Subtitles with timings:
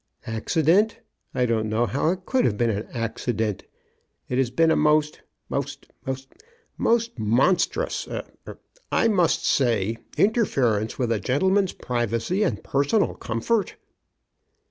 [0.39, 0.99] "Accident!
[1.35, 3.65] I don't know how it could have been an accident.
[4.29, 6.37] It has been a most— most— most— a
[6.81, 8.57] most monstrous— er— er—
[8.91, 13.75] I must say, interference with a gentleman's privacy and personal comfort."